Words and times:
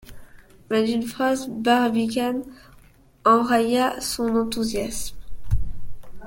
Mais, 0.71 0.83
d’une 0.83 1.03
phrase, 1.03 1.47
Barbicane 1.47 2.41
enraya 3.23 4.01
son 4.01 4.35
enthousiasme. 4.35 5.15